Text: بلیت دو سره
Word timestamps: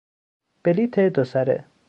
بلیت 0.63 0.95
دو 1.15 1.23
سره 1.31 1.55